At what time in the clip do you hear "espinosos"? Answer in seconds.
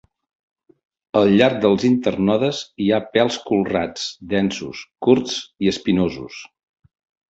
5.77-6.45